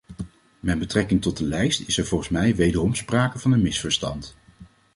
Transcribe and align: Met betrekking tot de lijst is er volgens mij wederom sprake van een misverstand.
Met 0.59 0.79
betrekking 0.79 1.21
tot 1.21 1.37
de 1.37 1.43
lijst 1.43 1.87
is 1.87 1.97
er 1.97 2.05
volgens 2.05 2.29
mij 2.29 2.55
wederom 2.55 2.95
sprake 2.95 3.39
van 3.39 3.51
een 3.51 3.61
misverstand. 3.61 4.35